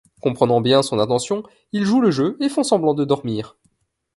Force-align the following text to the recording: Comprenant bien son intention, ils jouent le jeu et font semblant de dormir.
Comprenant 0.19 0.61
bien 0.61 0.81
son 0.81 0.97
intention, 0.97 1.43
ils 1.73 1.83
jouent 1.85 2.01
le 2.01 2.09
jeu 2.09 2.35
et 2.41 2.49
font 2.49 2.63
semblant 2.63 2.95
de 2.95 3.05
dormir. 3.05 3.55